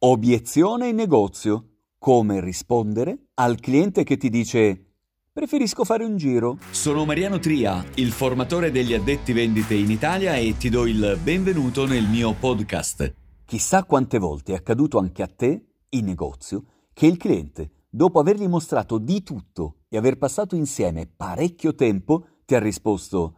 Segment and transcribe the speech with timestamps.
[0.00, 1.70] Obiezione in negozio.
[1.98, 4.92] Come rispondere al cliente che ti dice
[5.32, 6.58] Preferisco fare un giro.
[6.70, 11.84] Sono Mariano Tria, il formatore degli addetti vendite in Italia e ti do il benvenuto
[11.84, 13.12] nel mio podcast.
[13.44, 16.62] Chissà quante volte è accaduto anche a te, in negozio,
[16.92, 22.54] che il cliente, dopo avergli mostrato di tutto e aver passato insieme parecchio tempo, ti
[22.54, 23.34] ha risposto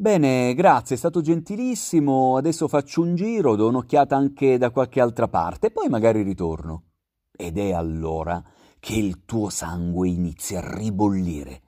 [0.00, 5.28] Bene, grazie, è stato gentilissimo, adesso faccio un giro, do un'occhiata anche da qualche altra
[5.28, 6.84] parte, poi magari ritorno.
[7.36, 8.42] Ed è allora
[8.78, 11.60] che il tuo sangue inizia a ribollire,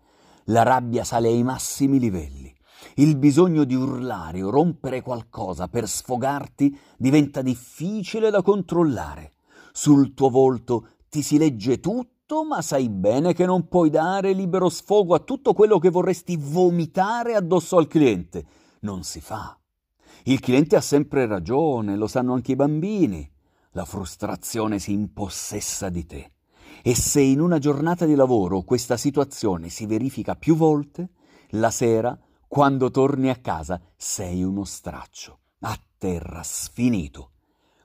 [0.44, 2.50] la rabbia sale ai massimi livelli,
[2.94, 9.32] il bisogno di urlare o rompere qualcosa per sfogarti diventa difficile da controllare.
[9.72, 14.70] Sul tuo volto ti si legge tutto ma sai bene che non puoi dare libero
[14.70, 18.46] sfogo a tutto quello che vorresti vomitare addosso al cliente.
[18.80, 19.56] Non si fa.
[20.24, 23.30] Il cliente ha sempre ragione, lo sanno anche i bambini.
[23.72, 26.32] La frustrazione si impossessa di te.
[26.82, 31.10] E se in una giornata di lavoro questa situazione si verifica più volte,
[31.50, 37.32] la sera, quando torni a casa, sei uno straccio, a terra, sfinito,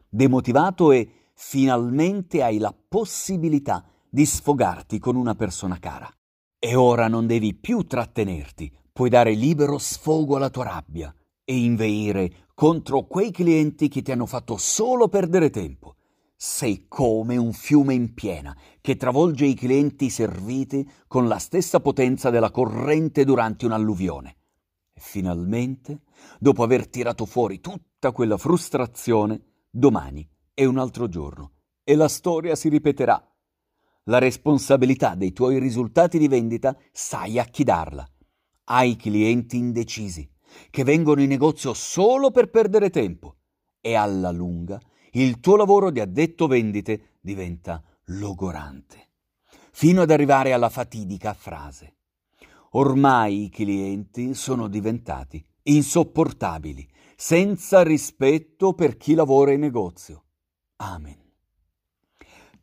[0.10, 3.86] demotivato e finalmente hai la possibilità
[4.18, 6.12] di sfogarti con una persona cara.
[6.58, 12.48] E ora non devi più trattenerti, puoi dare libero sfogo alla tua rabbia e inveire
[12.56, 15.98] contro quei clienti che ti hanno fatto solo perdere tempo.
[16.36, 22.32] Sei come un fiume in piena che travolge i clienti serviti con la stessa potenza
[22.32, 24.38] della corrente durante un'alluvione.
[24.94, 26.02] E finalmente,
[26.40, 31.52] dopo aver tirato fuori tutta quella frustrazione, domani è un altro giorno
[31.84, 33.24] e la storia si ripeterà
[34.08, 38.08] la responsabilità dei tuoi risultati di vendita sai a chi darla.
[38.66, 40.30] Hai clienti indecisi
[40.70, 43.38] che vengono in negozio solo per perdere tempo
[43.80, 44.80] e alla lunga
[45.14, 49.10] il tuo lavoro di addetto vendite diventa logorante,
[49.72, 51.96] fino ad arrivare alla fatidica frase.
[52.72, 60.26] Ormai i clienti sono diventati insopportabili, senza rispetto per chi lavora in negozio.
[60.78, 61.27] Amen.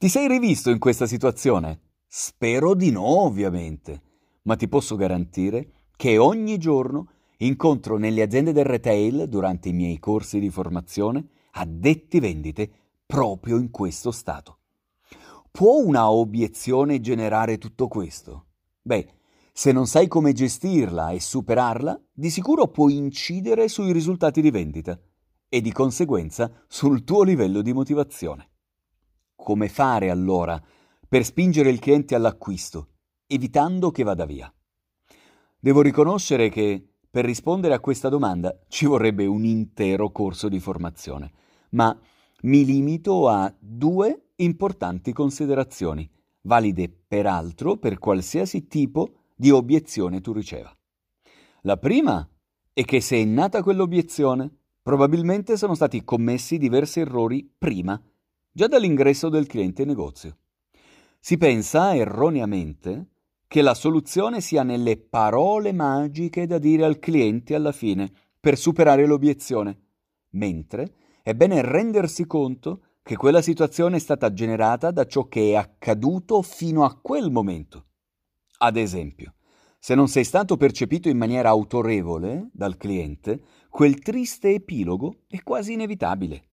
[0.05, 1.81] Ti sei rivisto in questa situazione?
[2.07, 4.03] Spero di no, ovviamente,
[4.43, 9.99] ma ti posso garantire che ogni giorno incontro nelle aziende del retail, durante i miei
[9.99, 12.71] corsi di formazione, addetti vendite
[13.07, 14.59] proprio in questo stato.
[15.51, 18.49] Può una obiezione generare tutto questo?
[18.83, 19.09] Beh,
[19.55, 25.01] se non sai come gestirla e superarla, di sicuro può incidere sui risultati di vendita
[25.49, 28.49] e di conseguenza sul tuo livello di motivazione.
[29.45, 30.59] Come fare allora
[31.07, 32.89] per spingere il cliente all'acquisto,
[33.27, 34.51] evitando che vada via?
[35.61, 41.31] Devo riconoscere che per rispondere a questa domanda ci vorrebbe un intero corso di formazione,
[41.73, 41.95] ma
[42.45, 46.11] mi limito a due importanti considerazioni,
[46.45, 50.75] valide peraltro per qualsiasi tipo di obiezione tu riceva.
[51.65, 52.27] La prima
[52.73, 54.51] è che se è nata quell'obiezione,
[54.81, 58.03] probabilmente sono stati commessi diversi errori prima
[58.57, 60.37] già dall'ingresso del cliente in negozio.
[61.19, 63.09] Si pensa erroneamente
[63.49, 69.07] che la soluzione sia nelle parole magiche da dire al cliente alla fine per superare
[69.07, 69.81] l'obiezione,
[70.31, 75.55] mentre è bene rendersi conto che quella situazione è stata generata da ciò che è
[75.57, 77.87] accaduto fino a quel momento.
[78.59, 79.35] Ad esempio,
[79.81, 85.73] se non sei stato percepito in maniera autorevole dal cliente, quel triste epilogo è quasi
[85.73, 86.51] inevitabile.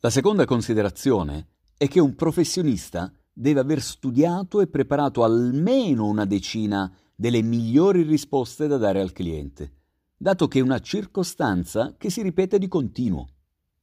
[0.00, 6.96] La seconda considerazione è che un professionista deve aver studiato e preparato almeno una decina
[7.16, 9.72] delle migliori risposte da dare al cliente,
[10.16, 13.26] dato che è una circostanza che si ripete di continuo.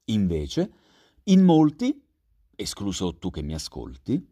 [0.06, 0.72] Invece,
[1.24, 2.02] in molti,
[2.56, 4.25] escluso tu che mi ascolti,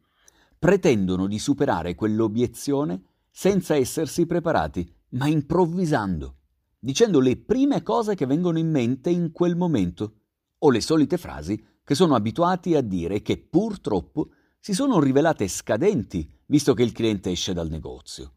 [0.57, 6.37] pretendono di superare quell'obiezione senza essersi preparati, ma improvvisando,
[6.79, 10.13] dicendo le prime cose che vengono in mente in quel momento,
[10.59, 14.29] o le solite frasi che sono abituati a dire che purtroppo
[14.59, 18.33] si sono rivelate scadenti visto che il cliente esce dal negozio.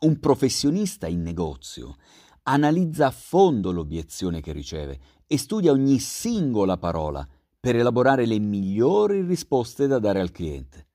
[0.00, 1.96] Un professionista in negozio
[2.42, 7.26] analizza a fondo l'obiezione che riceve e studia ogni singola parola
[7.60, 10.86] per elaborare le migliori risposte da dare al cliente.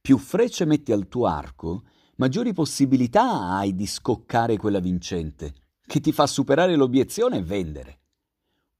[0.00, 1.84] Più frecce metti al tuo arco,
[2.16, 5.54] maggiori possibilità hai di scoccare quella vincente,
[5.86, 7.99] che ti fa superare l'obiezione e vendere.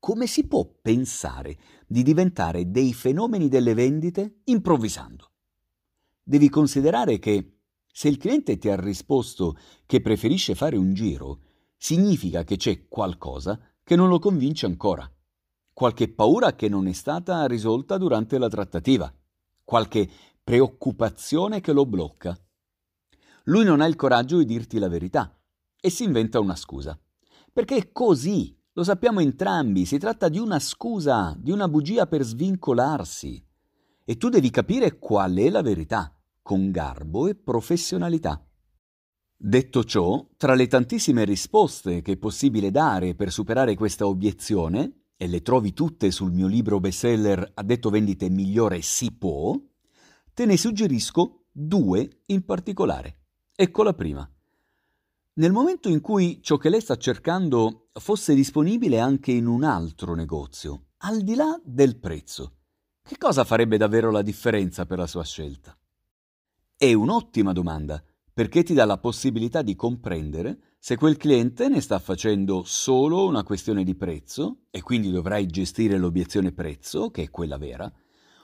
[0.01, 5.31] Come si può pensare di diventare dei fenomeni delle vendite improvvisando.
[6.23, 7.59] Devi considerare che
[7.93, 11.41] se il cliente ti ha risposto che preferisce fare un giro,
[11.77, 15.11] significa che c'è qualcosa che non lo convince ancora.
[15.81, 19.11] qualche paura che non è stata risolta durante la trattativa,
[19.65, 20.11] qualche
[20.45, 22.39] preoccupazione che lo blocca.
[23.45, 25.35] Lui non ha il coraggio di dirti la verità
[25.81, 27.01] e si inventa una scusa.
[27.51, 32.23] Perché è così, lo sappiamo entrambi, si tratta di una scusa, di una bugia per
[32.23, 33.45] svincolarsi.
[34.05, 38.45] E tu devi capire qual è la verità, con garbo e professionalità.
[39.37, 45.27] Detto ciò, tra le tantissime risposte che è possibile dare per superare questa obiezione, e
[45.27, 49.55] le trovi tutte sul mio libro bestseller A detto vendite migliore si può,
[50.33, 53.19] te ne suggerisco due in particolare.
[53.55, 54.31] Ecco la prima.
[55.35, 60.15] Nel momento in cui ciò che lei sta cercando fosse disponibile anche in un altro
[60.15, 62.57] negozio, al di là del prezzo,
[63.01, 65.79] che cosa farebbe davvero la differenza per la sua scelta?
[66.77, 72.01] È un'ottima domanda perché ti dà la possibilità di comprendere se quel cliente ne sta
[72.01, 77.57] facendo solo una questione di prezzo e quindi dovrai gestire l'obiezione prezzo, che è quella
[77.57, 77.91] vera,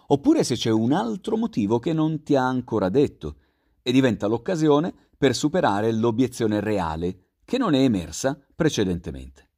[0.09, 3.39] oppure se c'è un altro motivo che non ti ha ancora detto
[3.83, 9.51] e diventa l'occasione per superare l'obiezione reale che non è emersa precedentemente.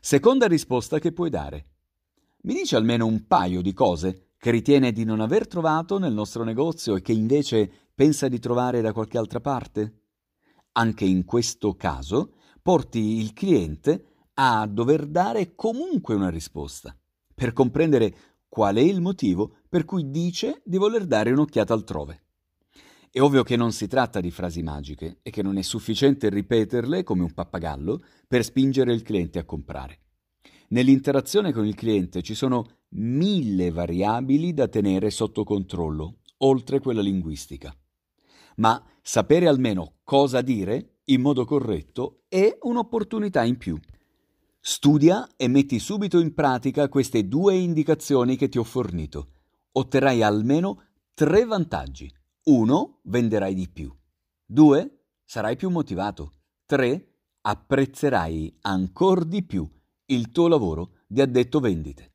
[0.00, 1.66] Seconda risposta che puoi dare.
[2.42, 6.44] Mi dice almeno un paio di cose che ritiene di non aver trovato nel nostro
[6.44, 10.02] negozio e che invece pensa di trovare da qualche altra parte?
[10.72, 14.04] Anche in questo caso porti il cliente
[14.34, 16.96] a dover dare comunque una risposta,
[17.34, 18.14] per comprendere
[18.48, 22.22] qual è il motivo per cui dice di voler dare un'occhiata altrove.
[23.10, 27.02] È ovvio che non si tratta di frasi magiche e che non è sufficiente ripeterle
[27.02, 30.00] come un pappagallo per spingere il cliente a comprare.
[30.68, 37.74] Nell'interazione con il cliente ci sono mille variabili da tenere sotto controllo, oltre quella linguistica
[38.58, 43.78] ma sapere almeno cosa dire in modo corretto è un'opportunità in più.
[44.60, 49.30] Studia e metti subito in pratica queste due indicazioni che ti ho fornito.
[49.72, 52.12] Otterrai almeno tre vantaggi.
[52.48, 53.94] Uno, venderai di più.
[54.46, 56.32] Due, sarai più motivato.
[56.64, 59.70] Tre, apprezzerai ancora di più
[60.06, 62.14] il tuo lavoro di addetto vendite.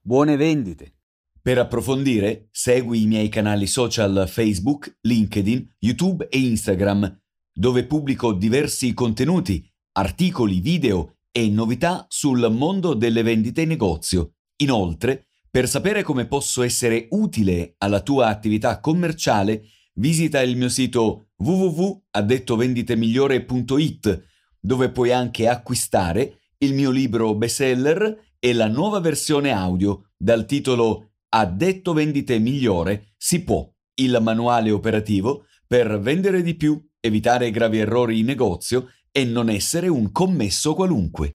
[0.00, 1.00] Buone vendite!
[1.38, 7.20] Per approfondire, segui i miei canali social Facebook, LinkedIn, YouTube e Instagram,
[7.52, 14.36] dove pubblico diversi contenuti, articoli, video e novità sul mondo delle vendite in negozio.
[14.62, 21.28] Inoltre, per sapere come posso essere utile alla tua attività commerciale, visita il mio sito
[21.36, 24.24] www.addettovenditemigliore.it,
[24.58, 31.12] dove puoi anche acquistare il mio libro bestseller e la nuova versione audio dal titolo
[31.28, 33.64] ha detto vendite migliore si può,
[34.00, 39.86] il manuale operativo per vendere di più, evitare gravi errori in negozio e non essere
[39.86, 41.32] un commesso qualunque.